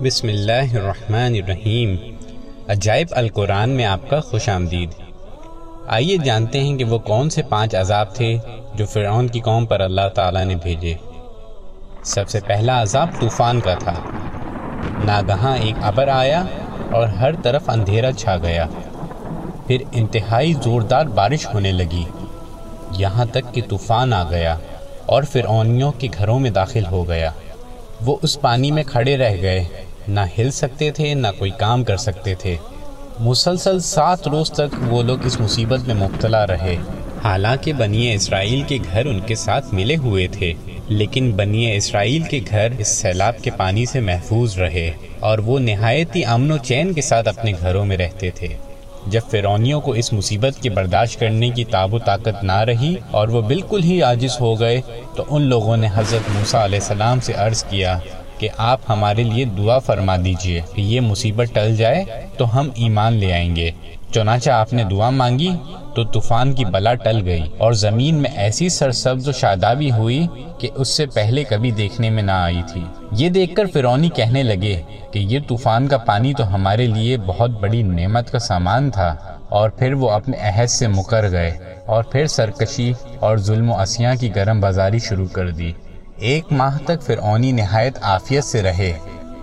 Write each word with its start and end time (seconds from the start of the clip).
بسم 0.00 0.28
اللہ 0.28 0.74
الرحمن 0.74 1.34
الرحیم۔ 1.34 1.96
عجائب 2.68 3.06
القرآن 3.10 3.70
میں 3.70 3.84
آپ 3.84 4.10
کا 4.10 4.20
خوش 4.20 4.48
آمدید۔ 4.48 4.90
آئیے 5.86 6.16
جانتے 6.16 6.60
ہیں 6.60 6.78
کہ 6.78 6.84
وہ 6.84 6.98
کون 6.98 7.30
سے 7.30 7.42
پانچ 7.42 7.74
عذاب 7.74 8.14
تھے 8.14 8.38
جو 8.74 8.86
فرعون 8.86 9.28
کی 9.28 9.40
قوم 9.40 9.66
پر 9.66 9.80
اللہ 9.80 10.08
تعالیٰ 10.14 10.44
نے 10.44 10.54
بھیجے۔ 10.54 10.94
سب 12.02 12.28
سے 12.28 12.40
پہلا 12.46 12.82
عذاب 12.82 13.08
طوفان 13.20 13.60
کا 13.60 13.74
تھا۔ 13.74 13.94
ناگہاں 15.04 15.56
ایک 15.56 15.74
ابر 15.82 16.08
آیا 16.08 16.44
اور 16.90 17.08
ہر 17.08 17.34
طرف 17.42 17.62
اندھیرا 17.68 18.12
چھا 18.12 18.36
گیا۔ 18.36 18.66
پھر 19.66 19.78
انتہائی 19.92 20.52
زوردار 20.52 21.06
بارش 21.06 21.46
ہونے 21.54 21.72
لگی۔ 21.72 22.04
یہاں 22.90 23.24
تک 23.24 23.54
کہ 23.54 23.62
طوفان 23.68 24.12
آ 24.12 24.30
گیا 24.30 24.58
اور 25.06 25.22
فرعونیوں 25.22 25.92
کے 25.92 26.08
گھروں 26.18 26.38
میں 26.38 26.50
داخل 26.50 26.86
ہو 26.90 27.08
گیا۔ 27.08 27.30
وہ 28.06 28.16
اس 28.22 28.40
پانی 28.40 28.70
میں 28.70 28.84
کھڑے 28.86 29.16
رہ 29.16 29.36
گئے۔ 29.42 29.64
نہ 30.08 30.20
ہل 30.38 30.50
سکتے 30.50 30.90
تھے، 30.90 31.14
نہ 31.14 31.26
کوئی 31.38 31.50
کام 31.50 31.84
کر 31.84 31.96
سکتے 31.96 32.34
تھے۔ 32.34 32.56
مسلسل 33.20 33.80
سات 33.80 34.28
روز 34.28 34.50
تک 34.50 34.74
وہ 34.88 35.02
لوگ 35.02 35.26
اس 35.26 35.40
مصیبت 35.40 35.80
میں 35.86 35.94
مبتلا 35.94 36.46
رہے۔ 36.46 36.76
حالانکہ 37.24 37.72
بنی 37.72 38.14
اسرائیل 38.14 38.62
کے 38.62 38.78
گھر 38.92 39.06
ان 39.06 39.20
کے 39.20 39.34
ساتھ 39.34 39.74
ملے 39.74 39.96
ہوئے 39.96 40.26
تھے، 40.26 40.52
لیکن 40.88 41.32
بنی 41.32 41.76
اسرائیل 41.76 42.22
کے 42.22 42.40
گھر 42.50 42.68
اس 42.78 42.88
سیلاب 42.88 43.34
کے 43.42 43.50
پانی 43.50 43.86
سے 43.86 44.00
محفوظ 44.00 44.58
رہے 44.58 44.90
اور 45.20 45.38
وہ 45.38 45.58
نہایت 45.58 46.16
ہی 46.16 46.24
امن 46.24 46.50
و 46.50 46.56
چین 46.58 46.92
کے 46.92 47.00
ساتھ 47.00 47.28
اپنے 47.28 47.52
گھروں 47.60 47.84
میں 47.84 47.96
رہتے 47.96 48.30
تھے۔ 48.30 48.48
جب 49.06 49.20
فرونیوں 49.30 49.80
کو 49.80 49.92
اس 49.92 50.12
مصیبت 50.12 50.62
کی 50.62 50.70
برداشت 50.70 51.20
کرنے 51.20 51.50
کی 51.50 51.64
تاب 51.64 51.94
و 51.94 51.98
طاقت 51.98 52.44
نہ 52.44 52.58
رہی 52.58 52.94
اور 53.10 53.28
وہ 53.28 53.42
بالکل 53.42 53.82
ہی 53.84 54.02
عاجز 54.02 54.40
ہو 54.40 54.60
گئے، 54.60 54.80
تو 55.16 55.24
ان 55.28 55.42
لوگوں 55.42 55.76
نے 55.76 55.88
حضرت 55.94 56.30
موسیٰ 56.30 56.64
علیہ 56.64 56.78
السلام 56.78 57.20
سے 57.20 57.32
عرض 57.32 57.64
کیا 57.64 57.98
کہ 58.38 58.48
آپ 58.56 58.80
ہمارے 58.88 59.22
لیے 59.22 59.44
دعا 59.44 59.78
فرما 59.78 60.16
دیجیے 60.24 60.60
کہ 60.74 60.80
یہ 60.80 61.00
مصیبت 61.00 61.54
ٹل 61.54 61.76
جائے 61.76 62.04
تو 62.36 62.60
ہم 62.60 62.68
ایمان 62.74 63.12
لے 63.12 63.32
آئیں 63.32 63.56
گے۔ 63.56 63.70
چنانچہ 64.12 64.50
آپ 64.50 64.72
نے 64.72 64.84
دعا 64.84 65.10
مانگی 65.10 65.50
تو 65.94 66.04
طوفان 66.04 66.52
کی 66.52 66.64
بلا 66.64 66.94
ٹل 66.94 67.20
گئی 67.24 67.42
اور 67.58 67.72
زمین 67.72 68.14
میں 68.14 68.30
ایسی 68.36 68.68
سرسبز 68.68 69.28
و 69.28 69.32
شادابی 69.32 69.90
ہوئی 69.90 70.26
کہ 70.58 70.68
اس 70.74 70.88
سے 70.88 71.06
پہلے 71.06 71.44
کبھی 71.44 71.70
دیکھنے 71.70 72.10
میں 72.10 72.22
نہ 72.22 72.30
آئی 72.30 72.62
تھی۔ 72.72 72.80
یہ 73.12 73.28
دیکھ 73.28 73.54
کر 73.54 73.64
فرونی 73.72 74.08
کہنے 74.08 74.42
لگے 74.42 74.82
کہ 75.10 75.18
یہ 75.18 75.38
طوفان 75.48 75.88
کا 75.88 75.98
پانی 75.98 76.34
تو 76.34 76.54
ہمارے 76.54 76.86
لیے 76.86 77.16
بہت 77.26 77.50
بڑی 77.50 77.82
نعمت 77.82 78.30
کا 78.32 78.38
سامان 78.38 78.90
تھا 78.90 79.16
اور 79.48 79.70
پھر 79.70 79.92
وہ 79.92 80.10
اپنے 80.10 80.36
عہد 80.36 80.70
سے 80.70 80.88
مکر 80.88 81.30
گئے 81.30 81.58
اور 81.86 82.04
پھر 82.04 82.26
سرکشی 82.26 82.92
اور 83.20 83.36
ظلم 83.36 83.70
و 83.70 83.80
اسیاں 83.80 84.14
کی 84.20 84.34
گرم 84.34 84.60
بازاری 84.60 84.98
شروع 84.98 85.26
کر 85.32 85.50
دی۔ 85.50 85.72
ایک 86.16 86.44
ماہ 86.50 86.78
تک 86.84 87.02
فرعونی 87.02 87.52
نہایت 87.52 87.98
عافیت 88.02 88.44
سے 88.44 88.62
رہے۔ 88.62 88.92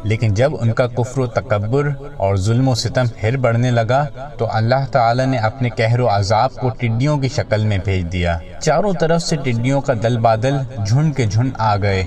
لیکن 0.03 0.33
جب 0.33 0.51
ان 0.61 0.73
کا 0.73 0.87
کفر 0.87 1.19
و 1.19 1.25
تکبر 1.25 1.89
اور 2.17 2.35
ظلم 2.35 2.67
و 2.67 2.75
ستم 2.75 3.05
پھر 3.17 3.37
بڑھنے 3.37 3.71
لگا، 3.71 4.05
تو 4.37 4.47
اللہ 4.51 4.85
تعالی 4.91 5.25
نے 5.25 5.37
اپنے 5.37 5.69
کہر 5.69 5.99
و 5.99 6.07
عذاب 6.07 6.53
کو 6.53 6.69
ٹڈیوں 6.69 7.17
کی 7.17 7.27
شکل 7.27 7.65
میں 7.65 7.77
بھیج 7.85 8.11
دیا۔ 8.11 8.37
چاروں 8.61 8.93
طرف 8.99 9.21
سے 9.21 9.35
ٹڈیوں 9.35 9.81
کا 9.81 9.93
دل 10.03 10.17
بادل 10.17 10.57
جھنڈ 10.87 11.15
کے 11.15 11.25
جھنڈ 11.25 11.51
آ 11.57 11.75
گئے، 11.77 12.03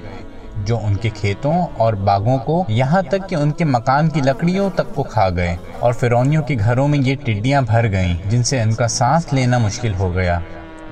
جو 0.65 0.79
ان 0.83 0.95
کے 0.95 1.09
کھیتوں 1.15 1.67
اور 1.77 1.93
باغوں 1.93 2.39
کو 2.39 2.65
یہاں 2.69 3.03
تک 3.03 3.29
کہ 3.29 3.35
ان 3.35 3.51
کے 3.51 3.65
مکان 3.65 4.09
کی 4.09 4.21
لکڑیوں 4.21 4.71
تک 4.75 4.95
کو 4.95 5.03
کھا 5.03 5.29
گئے۔ 5.31 5.57
اور 5.79 5.93
فرونیوں 5.93 6.43
کے 6.43 6.57
گھروں 6.59 6.89
میں 6.89 6.99
یہ 6.99 7.17
ٹڈیاں 7.25 7.63
بھر 7.63 7.91
گئیں، 7.91 8.15
جن 8.31 8.43
سے 8.43 8.63
ان 8.63 8.75
کا 8.75 8.89
سانس 8.89 9.33
لینا 9.33 9.59
مشکل 9.59 9.95
ہو 9.95 10.15
گیا۔ 10.15 10.39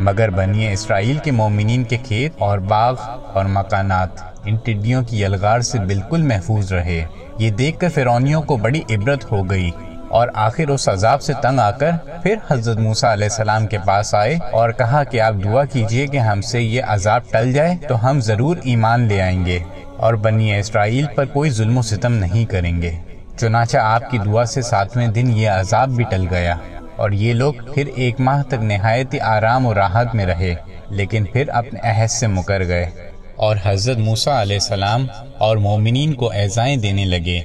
مگر 0.01 0.31
بنی 0.31 0.73
اسرائیل 0.73 1.19
کے 1.19 1.31
مومنین 1.31 1.85
کے 1.85 1.97
کھیت 1.97 2.33
اور 2.39 2.59
باغ 2.59 2.95
اور 3.33 3.45
مکانات، 3.45 4.09
ان 4.45 4.57
ٹڈیوں 4.57 5.03
کی 5.03 5.23
یلغار 5.23 5.61
سے 5.61 5.79
بالکل 5.79 6.23
محفوظ 6.23 6.73
رہے۔ 6.73 7.05
یہ 7.39 7.51
دیکھ 7.51 7.79
کر 7.79 7.89
فرونیوں 7.89 8.43
کو 8.43 8.57
بڑی 8.57 8.81
عبرت 8.91 9.33
ہو 9.33 9.51
گئی 9.51 9.71
اور 10.09 10.29
آخر 10.35 10.69
اس 10.69 10.89
عذاب 10.89 11.23
سے 11.23 11.33
تنگ 11.43 11.59
آ 11.59 11.71
کر 11.71 11.91
پھر 12.23 12.35
حضرت 12.51 12.79
موسیٰ 12.79 13.13
علیہ 13.13 13.25
السلام 13.25 13.67
کے 13.67 13.79
پاس 13.87 14.15
آئے 14.15 14.39
اور 14.53 14.71
کہا 14.71 15.05
کہ 15.05 15.21
آپ 15.21 15.35
دعا 15.45 15.65
کیجیے 15.65 16.07
کہ 16.07 16.19
ہم 16.19 16.41
سے 16.41 16.63
یہ 16.63 16.83
عذاب 16.87 17.21
ٹل 17.31 17.53
جائے 17.53 17.77
تو 17.89 18.11
ہم 18.11 18.21
ضرور 18.21 18.57
ایمان 18.63 19.01
لے 19.01 19.23
آئیں 19.23 19.47
گے 19.47 19.59
اور 19.97 20.15
بنی 20.15 20.59
اسرائیل 20.59 21.07
پر 21.15 21.25
کوئی 21.25 21.51
ظلم 21.51 21.79
و 21.79 21.83
ستم 21.83 22.13
نہیں 22.13 22.45
کریں 22.45 22.83
گے۔ 22.83 22.93
چنانچہ 23.39 23.79
آپ 23.79 24.11
کی 24.11 24.19
دعا 24.19 24.45
سے 24.45 24.63
ساتویں 24.63 25.07
دن 25.07 25.37
یہ 25.37 25.51
عذاب 25.51 25.89
بھی 25.89 26.05
ٹل 26.05 26.27
گیا۔ 26.31 26.57
اور 26.97 27.11
یہ 27.11 27.33
لوگ 27.33 27.55
پھر 27.75 27.87
ایک 27.97 28.21
ماہ 28.21 28.43
تک 28.43 28.55
نہایت 28.55 29.15
آرام 29.23 29.67
و 29.67 29.75
راحت 29.75 30.15
میں 30.15 30.27
رہے، 30.27 30.55
لیکن 30.91 31.25
پھر 31.25 31.49
اپنے 31.49 31.81
عہد 31.83 32.11
سے 32.11 32.27
مکر 32.27 32.67
گئے۔ 32.67 32.91
اور 33.37 33.57
حضرت 33.65 33.97
موسیٰ 33.97 34.41
علیہ 34.41 34.57
السلام 34.57 35.07
اور 35.39 35.57
مومنین 35.57 36.15
کو 36.15 36.33
اعزائیں 36.35 36.77
دینے 36.77 37.05
لگے 37.05 37.41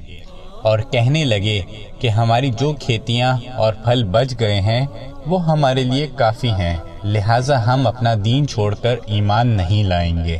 اور 0.63 0.79
کہنے 0.79 1.25
لگے 1.25 1.61
کہ 1.99 2.07
ہماری 2.07 2.51
جو 2.59 2.73
کھیتیاں 2.79 3.37
اور 3.55 3.73
پھل 3.73 4.03
بچ 4.03 4.33
گئے 4.39 4.61
ہیں، 4.61 4.85
وہ 5.25 5.45
ہمارے 5.45 5.83
لیے 5.83 6.07
کافی 6.15 6.49
ہیں، 6.49 6.77
لہٰذا 7.03 7.65
ہم 7.65 7.87
اپنا 7.87 8.13
دین 8.25 8.47
چھوڑ 8.47 8.75
کر 8.75 8.95
ایمان 9.05 9.47
نہیں 9.47 9.83
لائیں 9.83 10.25
گے۔ 10.25 10.39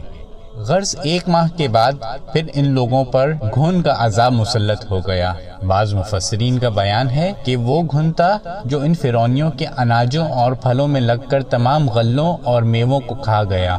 غرض 0.68 0.96
ایک 1.04 1.30
ماہ 1.30 1.48
کے 1.58 1.68
بعد 1.68 1.92
پھر 2.34 2.44
ان 2.54 2.72
لوگوں 2.72 3.04
پر 3.06 3.34
گھن 3.56 3.82
کا 3.82 3.96
عذاب 3.98 4.34
مسلط 4.34 4.92
ہو 4.92 5.00
گیا۔ 5.08 5.34
بعض 5.68 5.94
مفسرین 5.94 6.60
کا 6.60 6.70
بیان 6.70 7.10
ہے 7.10 7.32
کہ 7.44 7.56
وہ 7.56 7.84
گھن 7.92 8.14
تھا 8.14 8.38
جو 8.66 8.80
ان 8.80 8.94
فرونیوں 8.94 9.52
کے 9.52 9.66
اناجوں 9.78 10.28
اور 10.28 10.52
پھلوں 10.52 10.88
میں 10.88 11.02
لگ 11.02 11.30
کر 11.30 11.44
تمام 11.44 11.90
غلوں 11.90 12.38
اور 12.44 12.62
میووں 12.62 13.00
کو 13.00 13.16
کھا 13.16 13.44
گیا۔ 13.44 13.78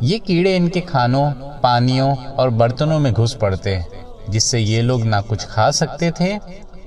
یہ 0.00 0.18
کیڑے 0.18 0.56
ان 0.56 0.68
کے 0.68 0.80
کھانوں، 0.80 1.30
پانیوں 1.60 2.14
اور 2.36 2.48
برتنوں 2.48 3.00
میں 3.00 3.12
گھس 3.12 3.38
پڑتے، 3.38 3.78
جس 4.28 4.44
سے 4.44 4.60
یہ 4.60 4.82
لوگ 4.82 5.02
نہ 5.02 5.16
کچھ 5.26 5.46
کھا 5.46 5.72
سکتے 5.72 6.10
تھے 6.10 6.38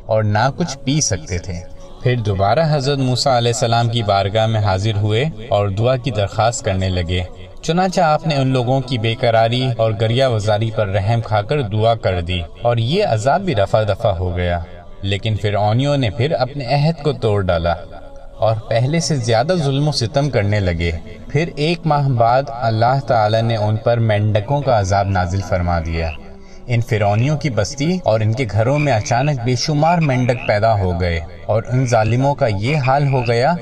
اور 0.06 0.24
نہ 0.24 0.50
کچھ 0.56 0.78
پی 0.84 1.02
سکتے 1.02 1.38
تھے۔ 1.38 1.62
پھر 2.04 2.16
دوبارہ 2.16 2.60
حضرت 2.70 2.98
موسیٰ 2.98 3.38
علیہ 3.38 3.52
السلام 3.54 3.90
کی 3.90 4.04
بارگاہ 4.04 4.46
میں 4.46 4.64
حاضر 4.64 4.98
ہوئے 4.98 5.26
اور 5.50 5.70
دعا 5.70 5.96
کی 5.96 6.12
درخواست 6.12 6.66
کرنے 6.66 6.90
لگے۔ 6.90 7.24
چنانچہ 7.66 8.02
آپ 8.02 8.28
نے 8.28 8.36
ان 8.36 8.48
لوگوں 8.48 8.82
کی 8.82 8.98
بے 8.98 9.16
قراری 9.20 9.70
اور 9.78 9.92
گریا 10.02 10.28
وزاری 10.28 10.72
پر 10.76 10.88
رحم 10.88 11.22
کھا 11.22 11.42
کر 11.42 11.62
دعا 11.62 11.96
کر 11.96 12.22
دی 12.22 12.42
اور 12.62 12.78
یہ 12.78 13.06
عذاب 13.06 13.42
بھی 13.42 13.56
رفع 13.56 13.84
دفع 13.84 14.10
ہو 14.10 14.38
گیا۔ 14.38 14.60
لیکن 15.02 15.36
فرعونیوں 15.42 15.98
نے 15.98 16.10
پھر 16.10 16.32
اپنے 16.32 16.66
عہد 16.66 17.04
کو 17.04 17.14
توڑ 17.14 17.42
ڈالا 17.42 17.74
اور 18.38 18.56
پہلے 18.56 19.00
سے 19.00 19.16
زیادہ 19.16 19.54
ظلم 19.64 19.88
و 19.88 19.92
ستم 19.92 20.30
کرنے 20.30 20.60
لگے۔ 20.60 20.92
پھر 21.32 21.50
ایک 21.56 21.80
ماہ 21.86 22.10
بعد 22.10 22.44
اللہ 22.50 23.00
تعالی 23.08 23.42
نے 23.42 23.56
ان 23.56 23.76
پر 23.76 23.98
مینڈکوں 23.98 24.62
کا 24.62 24.80
عذاب 24.80 25.08
نازل 25.08 25.42
فرما 25.50 25.80
دیا۔ 25.80 26.10
ان 26.68 26.82
فرونیوں 26.82 27.38
کی 27.38 27.50
بستی 27.50 27.98
اور 28.04 28.20
ان 28.20 28.34
کے 28.34 28.46
گھروں 28.52 28.80
میں 28.80 28.94
اچانک 28.94 29.40
بے 29.44 29.56
شمار 29.56 29.98
مینڈک 29.98 30.48
پیدا 30.48 30.80
ہو 30.80 31.02
گئے 31.02 31.20
اور 31.46 31.64
ان 31.70 31.86
ظالموں 31.86 32.36
کا 32.36 32.48
یہ 32.48 32.78
حال 32.78 33.08
ہو 33.08 33.28
گیا 33.28 33.54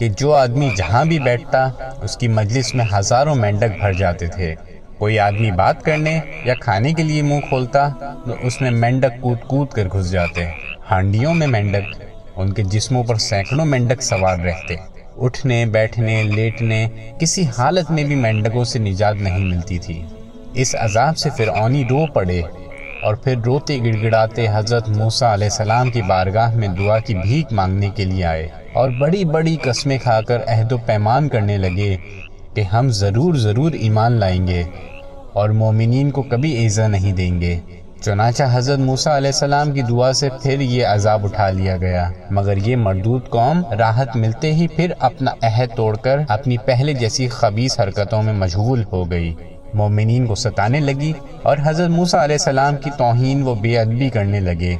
کہ 0.00 0.08
جو 0.08 0.34
آدمی 0.34 0.70
جہاں 0.76 1.04
بھی 1.04 1.18
بیٹھتا، 1.18 1.70
اس 2.02 2.16
کی 2.16 2.28
مجلس 2.28 2.74
میں 2.74 2.84
ہزاروں 2.98 3.34
مینڈک 3.34 3.80
بھر 3.80 3.92
جاتے 3.92 4.26
تھے۔ 4.26 4.54
کوئی 4.98 5.18
آدمی 5.18 5.50
بات 5.50 5.82
کرنے 5.82 6.20
یا 6.44 6.54
کھانے 6.54 6.92
کے 6.92 7.02
لیے 7.02 7.22
منہ 7.22 7.40
کھولتا، 7.48 7.88
تو 8.26 8.34
اس 8.42 8.60
میں 8.60 8.70
مینڈک 8.70 9.20
کود 9.20 9.38
کود 9.46 9.68
کر 9.68 9.88
گھس 9.92 10.10
جاتے۔ 10.10 10.44
ہانڈیوں 10.90 11.34
میں 11.34 11.46
مینڈک، 11.46 12.02
ان 12.36 12.52
کے 12.52 12.62
جسموں 12.62 13.04
پر 13.04 13.14
سینکڑوں 13.14 13.64
مینڈک 13.64 14.02
سوار 14.02 14.38
رہتے۔ 14.38 14.76
اٹھنے، 15.16 15.66
بیٹھنے، 15.66 16.22
لیٹنے، 16.22 16.88
کسی 17.20 17.44
حالت 17.58 17.90
میں 17.90 18.04
بھی 18.04 18.14
مینڈکوں 18.14 18.64
سے 18.64 18.78
نجات 18.78 19.14
نہیں 19.14 19.44
ملتی 19.44 19.78
تھی۔ 19.78 20.02
اس 20.54 20.76
عذاب 20.78 21.18
سے 21.18 21.30
فرعونی 21.36 21.84
رو 21.90 22.06
پڑے۔ 22.06 22.42
اور 23.02 23.14
پھر 23.14 23.34
روتے 23.46 23.78
گڑ 23.78 24.02
گڑاتے 24.02 24.46
حضرت 24.52 24.88
موسیٰ 24.88 25.32
علیہ 25.32 25.48
السلام 25.50 25.90
کی 25.90 26.02
بارگاہ 26.02 26.54
میں 26.54 26.68
دعا 26.68 26.98
کی 26.98 27.14
بھیک 27.14 27.52
مانگنے 27.52 27.90
کے 27.94 28.04
لیے 28.04 28.24
آئے 28.24 28.48
اور 28.72 28.90
بڑی 28.90 29.24
بڑی 29.24 29.56
قسمیں 29.62 29.98
کھا 30.02 30.20
کر 30.20 30.38
عہد 30.46 30.72
و 30.72 30.76
پیمان 30.86 31.28
کرنے 31.28 31.58
لگے 31.58 31.96
کہ 32.54 32.60
ہم 32.60 32.88
ضرور 32.88 33.34
ضرور 33.34 33.72
ایمان 33.72 34.12
لائیں 34.12 34.46
گے 34.46 34.62
اور 35.32 35.50
مومنین 35.50 36.10
کو 36.10 36.22
کبھی 36.22 36.52
ایزا 36.52 36.86
نہیں 36.88 37.12
دیں 37.12 37.40
گے۔ 37.40 37.58
چنانچہ 38.00 38.42
حضرت 38.52 38.78
موسیٰ 38.78 39.16
علیہ 39.16 39.30
السلام 39.34 39.72
کی 39.72 39.82
دعا 39.82 40.12
سے 40.12 40.28
پھر 40.42 40.60
یہ 40.60 40.86
عذاب 40.86 41.24
اٹھا 41.24 41.50
لیا 41.50 41.76
گیا۔ 41.76 42.10
مگر 42.30 42.56
یہ 42.56 42.76
مردود 42.76 43.28
قوم 43.28 43.62
راحت 43.78 44.16
ملتے 44.16 44.52
ہی 44.52 44.66
پھر 44.68 44.92
اپنا 44.98 45.30
عہد 45.42 45.76
توڑ 45.76 45.96
کر 45.96 46.20
اپنی 46.28 46.56
پہلے 46.58 46.92
جیسی 46.92 47.28
خبیص 47.28 47.80
حرکتوں 47.80 48.22
میں 48.22 48.32
مشغول 48.32 48.84
ہو 48.92 49.10
گئی۔ 49.10 49.34
مومنین 49.74 50.26
کو 50.26 50.34
ستانے 50.34 50.80
لگی 50.80 51.12
اور 51.42 51.56
حضرت 51.64 51.90
موسیٰ 51.90 52.20
علیہ 52.20 52.34
السلام 52.34 52.76
کی 52.76 52.90
توہین 52.96 53.42
وہ 53.42 53.54
بے 53.54 53.78
ادبی 53.78 54.08
کرنے 54.08 54.40
لگے۔ 54.40 54.76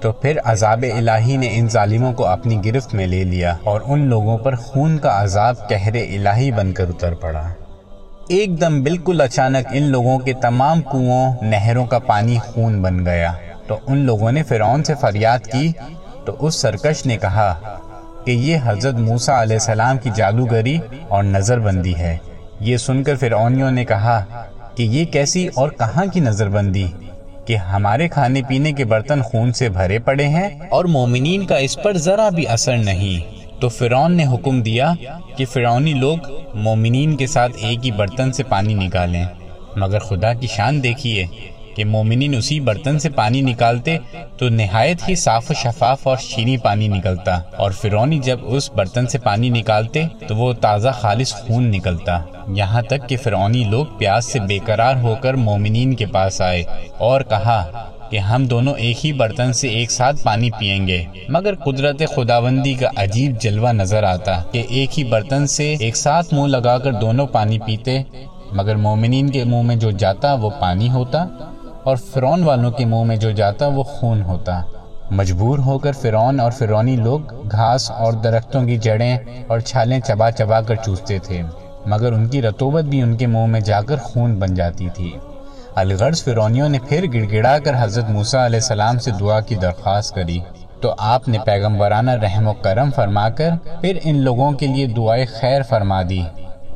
تو 0.00 0.12
پھر 0.12 0.36
عذاب 0.44 0.84
الہی 0.96 1.36
نے 1.36 1.48
ان 1.52 1.68
ظالموں 1.68 2.12
کو 2.12 2.26
اپنی 2.26 2.60
گرفت 2.64 2.94
میں 2.94 3.06
لے 3.06 3.24
لیا 3.24 3.56
اور 3.64 3.80
ان 3.84 4.06
لوگوں 4.06 4.38
پر 4.38 4.54
خون 4.54 4.98
کا 4.98 5.22
عذاب 5.22 5.68
کہر 5.68 5.94
الہی 5.94 6.52
بن 6.52 6.72
کر 6.72 6.84
اتر 6.88 7.14
پڑا۔ 7.14 7.42
ایک 8.28 8.60
دم 8.60 8.82
بالکل 8.82 9.20
اچانک 9.20 9.66
ان 9.72 9.82
لوگوں 9.82 10.18
کے 10.18 10.32
تمام 10.32 10.82
کنووں 10.82 11.34
نہروں 11.42 11.86
کا 11.86 11.98
پانی 11.98 12.38
خون 12.38 12.82
بن 12.82 13.06
گیا۔ 13.06 13.32
تو 13.66 13.78
ان 13.86 13.98
لوگوں 13.98 14.32
نے 14.32 14.42
فرعون 14.42 14.84
سے 14.84 14.94
فریاد 14.94 15.38
کی۔ 15.38 15.72
تو 16.24 16.36
اس 16.38 16.54
سرکش 16.54 17.06
نے 17.06 17.16
کہا 17.16 17.54
کہ 18.24 18.30
یہ 18.30 18.58
حضرت 18.64 18.94
موسیٰ 18.94 19.40
علیہ 19.40 19.56
السلام 19.56 19.98
کی 19.98 20.10
جادوگری 20.14 20.78
اور 21.08 21.24
نظر 21.24 21.58
بندی 21.58 21.94
ہے۔ 21.96 22.16
یہ 22.60 22.76
سن 22.76 23.02
کر 23.02 23.16
فرعونیوں 23.16 23.70
نے 23.70 23.84
کہا 23.84 24.44
کہ 24.74 24.82
یہ 24.82 25.04
کیسی 25.04 25.48
اور 25.54 25.68
کہاں 25.68 26.06
کی 26.06 26.20
نظر 26.20 26.48
بندی 26.48 26.86
کہ 27.44 27.56
ہمارے 27.56 28.08
کھانے 28.08 28.42
پینے 28.48 28.72
کے 28.72 28.84
برتن 28.84 29.22
خون 29.22 29.52
سے 29.52 29.68
بھرے 29.68 29.98
پڑے 29.98 30.28
ہیں 30.28 30.48
اور 30.68 30.84
مومنین 30.84 31.46
کا 31.46 31.56
اس 31.56 31.78
پر 31.82 31.96
ذرا 31.96 32.28
بھی 32.28 32.46
اثر 32.46 32.76
نہیں۔ 32.76 33.38
تو 33.60 33.68
فرعون 33.68 34.16
نے 34.16 34.24
حکم 34.26 34.62
دیا 34.62 34.92
کہ 35.36 35.44
فرعونی 35.44 35.92
لوگ 35.92 36.18
مومنین 36.54 37.16
کے 37.16 37.26
ساتھ 37.26 37.52
ایک 37.56 37.86
ہی 37.86 37.90
برتن 37.90 38.32
سے 38.32 38.42
پانی 38.42 38.74
نکالیں۔ 38.74 39.24
مگر 39.76 39.98
خدا 39.98 40.32
کی 40.32 40.46
شان 40.46 40.82
دیکھیے 40.82 41.26
کہ 41.78 41.84
مومنین 41.84 42.34
اسی 42.34 42.60
برتن 42.60 42.98
سے 42.98 43.10
پانی 43.10 43.40
نکالتے 43.40 43.96
تو 44.38 44.48
نہایت 44.48 45.08
ہی 45.08 45.14
صاف 45.14 45.50
و 45.50 45.54
شفاف 45.54 46.06
اور 46.06 46.16
شینی 46.16 46.56
پانی 46.56 46.88
نکلتا 46.88 47.40
اور 47.56 47.70
فرونی 47.70 48.18
جب 48.18 48.38
اس 48.42 48.70
برتن 48.70 49.06
سے 49.06 49.18
پانی 49.18 49.48
نکالتے 49.48 50.02
تو 50.26 50.36
وہ 50.36 50.52
تازہ 50.52 50.88
خالص 50.94 51.34
خون 51.34 51.70
نکلتا۔ 51.70 52.20
یہاں 52.48 52.82
تک 52.82 53.08
کہ 53.08 53.16
فرعونی 53.16 53.64
لوگ 53.64 53.86
پیاس 53.98 54.24
سے 54.24 54.40
بے 54.40 54.58
قرار 54.64 54.96
ہو 54.96 55.14
کر 55.20 55.34
مومنین 55.34 55.94
کے 55.94 56.06
پاس 56.06 56.40
آئے 56.40 56.62
اور 56.98 57.20
کہا 57.20 57.64
کہ 58.10 58.18
ہم 58.18 58.46
دونوں 58.46 58.74
ایک 58.74 59.06
ہی 59.06 59.12
برتن 59.12 59.52
سے 59.52 59.68
ایک 59.68 59.90
ساتھ 59.90 60.22
پانی 60.22 60.50
پئیں 60.50 60.86
گے۔ 60.86 61.04
مگر 61.28 61.54
قدرت 61.54 62.02
خداوندی 62.16 62.74
کا 62.74 62.88
عجیب 62.96 63.40
جلوہ 63.40 63.72
نظر 63.72 64.02
آتا 64.02 64.42
کہ 64.52 64.62
ایک 64.68 64.98
ہی 64.98 65.04
برتن 65.04 65.46
سے 65.46 65.76
ایک 65.80 65.96
ساتھ 65.96 66.34
منہ 66.34 66.46
لگا 66.46 66.78
کر 66.78 66.92
دونوں 66.92 67.26
پانی 67.26 67.58
پیتے، 67.58 68.02
مگر 68.52 68.76
مومنین 68.76 69.30
کے 69.30 69.44
منہ 69.44 69.62
میں 69.62 69.76
جو 69.76 69.90
جاتا 69.90 70.34
وہ 70.34 70.50
پانی 70.60 70.88
ہوتا۔ 70.88 71.26
اور 71.84 71.96
فرون 71.96 72.44
والوں 72.44 72.70
کے 72.70 72.84
منہ 72.84 73.04
میں 73.04 73.16
جو 73.16 73.30
جاتا 73.30 73.66
وہ 73.66 73.82
خون 73.82 74.22
ہوتا۔ 74.22 74.62
مجبور 75.10 75.58
ہو 75.58 75.78
کر 75.78 75.92
فرون 75.92 76.40
اور 76.40 76.50
فرونی 76.50 76.96
لوگ 76.96 77.20
گھاس 77.50 77.90
اور 77.90 78.12
درختوں 78.12 78.64
کی 78.64 78.76
جڑیں 78.76 79.18
اور 79.46 79.60
چھالیں 79.60 80.00
چبا 80.00 80.30
چبا 80.30 80.60
کر 80.60 80.74
چوستے 80.74 81.18
تھے، 81.18 81.42
مگر 81.86 82.12
ان 82.12 82.28
کی 82.28 82.42
رتوبت 82.42 82.84
بھی 82.84 83.02
ان 83.02 83.16
کے 83.16 83.26
منہ 83.26 83.46
میں 83.46 83.60
جا 83.60 83.80
کر 83.80 83.96
خون 83.96 84.34
بن 84.34 84.54
جاتی 84.54 84.88
تھی۔ 84.94 85.16
الغرض 85.74 86.24
فرونیوں 86.24 86.68
نے 86.68 86.78
پھر 86.88 87.04
گڑ 87.14 87.32
گڑا 87.32 87.58
کر 87.58 87.74
حضرت 87.80 88.10
موسیٰ 88.10 88.44
علیہ 88.44 88.60
السلام 88.60 88.98
سے 88.98 89.10
دعا 89.10 89.40
کی 89.40 89.54
درخواست 89.54 90.14
کری۔ 90.14 90.38
تو 90.80 90.94
آپ 90.98 91.28
نے 91.28 91.38
پیغمبرانہ 91.44 92.10
رحم 92.10 92.48
و 92.48 92.52
کرم 92.52 92.90
فرما 92.90 93.28
کر 93.28 93.50
پھر 93.80 93.98
ان 94.04 94.16
لوگوں 94.16 94.52
کے 94.52 94.66
لیے 94.66 94.86
دعائے 94.86 95.24
خیر 95.24 95.62
فرما 95.62 96.02
دی 96.02 96.22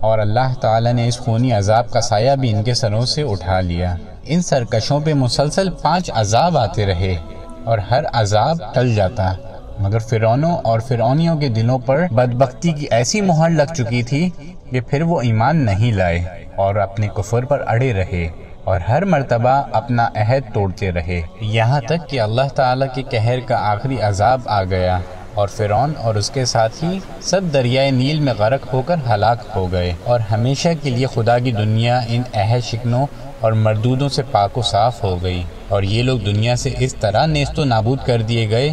اور 0.01 0.19
اللہ 0.19 0.55
تعالیٰ 0.61 0.93
نے 0.93 1.09
اس 1.09 1.19
خونی 1.19 1.53
عذاب 1.53 1.91
کا 1.91 2.01
سایہ 2.01 2.37
بھی 2.37 2.53
ان 2.53 2.63
کے 2.63 2.75
سروں 2.75 3.05
سے 3.05 3.23
اٹھا 3.23 3.61
لیا۔ 3.61 3.95
ان 4.25 4.43
سرکشوں 4.43 5.01
پہ 5.01 5.15
مسلسل 5.15 5.71
پانچ 5.71 6.11
عذاب 6.15 6.59
آتے 6.59 6.87
رہے 6.87 7.17
اور 7.65 7.79
ہر 7.79 8.05
عذاب 8.13 8.75
ٹل 8.75 8.95
جاتا۔ 8.95 9.33
مگر 9.79 9.99
فرونوں 9.99 10.57
اور 10.65 10.81
فرونیوں 10.81 11.37
کے 11.37 11.49
دلوں 11.49 11.79
پر 11.79 12.07
بدبختی 12.11 12.73
کی 12.73 12.87
ایسی 12.91 13.21
مہر 13.21 13.51
لگ 13.51 13.75
چکی 13.77 14.03
تھی 14.03 14.31
کہ 14.71 14.81
پھر 14.81 15.03
وہ 15.03 15.21
ایمان 15.21 15.57
نہیں 15.57 15.93
لائے 15.93 16.45
اور 16.57 16.75
اپنے 16.75 17.09
کفر 17.17 17.45
پر 17.45 17.65
اڑے 17.67 17.93
رہے 17.93 18.29
اور 18.65 18.81
ہر 18.81 19.05
مرتبہ 19.05 19.63
اپنا 19.73 20.09
عہد 20.17 20.55
توڑتے 20.55 20.93
رہے۔ 20.93 21.23
یہاں 21.41 21.81
تک 21.81 22.09
کہ 22.09 22.21
اللہ 22.21 22.49
تعالیٰ 22.55 22.89
کے 22.95 23.03
قہر 23.11 23.41
کا 23.47 23.57
آخری 23.71 24.01
عذاب 24.01 24.41
آ 24.47 24.65
گیا 24.65 24.99
اور 25.35 25.49
فرعون 25.49 25.93
اور 25.99 26.15
اس 26.15 26.31
کے 26.31 26.45
ساتھی 26.45 26.99
سب 27.21 27.41
دریائے 27.53 27.91
نیل 27.91 28.21
میں 28.21 28.33
غرق 28.39 28.73
ہو 28.73 28.83
کر 28.83 28.97
ہلاک 29.11 29.39
ہو 29.57 29.73
گئے 29.73 29.93
اور 30.05 30.21
ہمیشہ 30.21 30.69
کے 30.83 30.91
لیے 30.91 31.07
خدا 31.15 31.39
کی 31.39 31.53
دنیا 31.53 32.01
ان 32.09 32.23
عہد 32.35 32.65
شکنوں 32.65 33.07
اور 33.43 33.53
مردودوں 33.53 34.09
سے 34.09 34.23
پاک 34.31 34.59
و 34.59 34.63
صاف 34.63 35.05
ہو 35.05 35.23
گئی۔ 35.23 35.43
اور 35.69 35.83
یہ 35.83 36.03
لوگ 36.03 36.19
دنیا 36.19 36.57
سے 36.57 36.75
اس 36.79 36.95
طرح 36.95 37.27
نیست 37.27 37.59
و 37.59 37.65
نابود 37.65 37.99
کر 38.07 38.23
دیے 38.23 38.51
گئے 38.51 38.73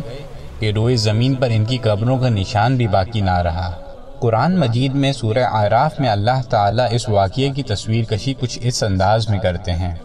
کہ 0.60 0.71
روئے 0.71 0.95
زمین 0.95 1.36
پر 1.36 1.48
ان 1.51 1.66
کی 1.66 1.77
قبروں 1.77 2.18
کا 2.18 2.30
نشان 2.30 2.75
بھی 2.75 2.88
باقی 2.88 3.21
نہ 3.21 3.38
رہا۔ 3.38 3.71
قرآن 4.19 4.60
مجید 4.60 4.95
میں 4.95 5.12
سورہ 5.12 5.44
عراف 5.51 6.00
میں 6.00 6.10
اللہ 6.10 6.42
تعالیٰ 6.50 6.88
اس 6.92 7.10
واقعے 7.10 7.50
کی 7.50 7.63
تصویر 7.63 8.04
کشی 8.04 8.33
کچھ 8.39 8.60
اس 8.62 8.83
انداز 8.83 9.30
میں 9.30 9.39
کرتے 9.39 9.71
ہیں۔ 9.71 9.95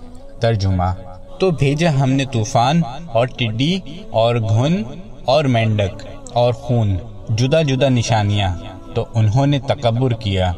ترجمہ 0.40 0.94
تو 1.38 1.50
بھیجا 1.50 1.90
ہم 1.90 2.10
نے 2.10 2.24
طوفان 2.32 2.82
اور 3.06 3.26
ٹڈی 3.26 3.80
اور 4.10 4.34
گھن 4.36 4.82
اور 5.24 5.44
مینڈک 5.44 6.06
اور 6.32 6.52
خون، 6.52 6.96
جدا 7.28 7.62
جدا 7.62 7.88
نشانیاں، 7.88 8.56
تو 8.94 9.04
انہوں 9.14 9.46
نے 9.46 9.58
تکبر 9.58 10.10
کیا۔ 10.10 10.52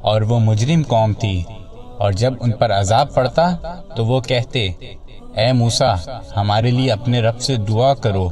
اور 0.00 0.22
وہ 0.22 0.40
مجرم 0.40 0.82
قوم 0.88 1.12
تھی۔ 1.12 1.42
اور 2.04 2.12
جب 2.12 2.34
ان 2.40 2.52
پر 2.52 2.72
عذاب 2.72 3.14
پڑتا 3.14 3.48
تو 3.96 4.04
وہ 4.06 4.20
کہتے، 4.20 4.66
اے 5.36 5.52
موسا 5.52 5.92
ہمارے 6.36 6.70
لیے 6.70 6.90
اپنے 6.92 7.20
رب 7.20 7.40
سے 7.40 7.56
دعا 7.56 7.94
کرو۔ 7.94 8.28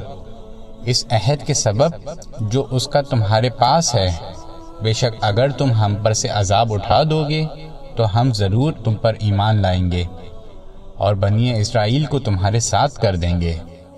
اس 0.85 1.05
عہد 1.11 1.45
کے 1.47 1.53
سبب 1.53 2.09
جو 2.51 2.65
اس 2.71 2.87
کا 2.87 3.01
تمہارے 3.01 3.49
پاس 3.49 3.95
ہے، 3.95 4.09
بے 4.81 4.93
شک 4.93 5.13
اگر 5.21 5.49
تم 5.49 5.71
ہم 5.71 5.95
پر 5.95 6.13
سے 6.13 6.27
عذاب 6.27 6.73
اٹھا 6.73 7.01
دو 7.03 7.23
گے 7.29 7.43
تو 7.95 8.19
ہم 8.19 8.33
ضرور 8.33 8.73
تم 8.83 8.95
پر 8.95 9.13
ایمان 9.19 9.61
لائیں 9.61 9.91
گے 9.91 10.03
اور 10.97 11.13
بنی 11.13 11.53
اسرائیل 11.61 12.05
کو 12.05 12.19
تمہارے 12.19 12.59
ساتھ 12.59 12.99
کر 13.01 13.15
دیں 13.15 13.41
گے۔ 13.41 13.57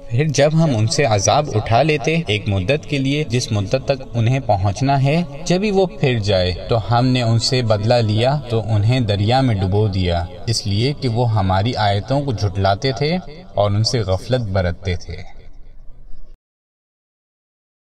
پھر 0.09 0.27
جب 0.27 0.49
ہم 0.53 0.75
ان 0.75 0.87
سے 0.87 1.03
عذاب 1.03 1.45
اٹھا 1.55 1.81
لیتے 1.83 2.21
ایک 2.27 2.47
مدت 2.47 2.85
کے 2.89 2.97
لیے 2.97 3.23
جس 3.23 3.51
مدت 3.51 3.75
تک 3.85 4.03
انہیں 4.13 4.39
پہنچنا 4.39 5.03
ہے، 5.03 5.23
جب 5.45 5.63
ہی 5.63 5.71
وہ 5.71 5.85
پھر 5.85 6.19
جائے 6.19 6.51
تو 6.69 6.77
ہم 6.91 7.05
نے 7.05 7.21
ان 7.21 7.39
سے 7.39 7.61
بدلہ 7.61 7.93
لیا 7.93 8.39
تو 8.49 8.61
انہیں 8.69 8.99
دریا 8.99 9.41
میں 9.41 9.55
ڈبو 9.55 9.87
دیا۔ 9.87 10.25
اس 10.47 10.67
لیے 10.67 10.93
کہ 11.01 11.07
وہ 11.07 11.33
ہماری 11.33 11.75
آیتوں 11.75 12.21
کو 12.21 12.33
جھٹلاتے 12.33 12.91
تھے 12.91 13.17
اور 13.53 13.71
ان 13.71 13.83
سے 13.83 13.99
غفلت 13.99 14.41
برتتے 14.41 14.95
تھے۔ 14.95 15.34